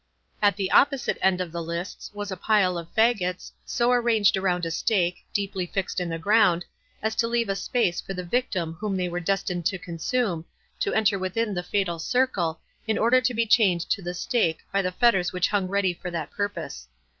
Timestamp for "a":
2.31-2.35, 4.65-4.71, 7.49-7.55